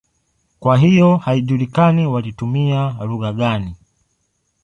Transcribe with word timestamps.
Kwa 0.59 0.77
hiyo 0.77 1.17
haijulikani 1.17 2.07
walitumia 2.07 2.91
lugha 3.03 3.33
gani. 3.33 3.75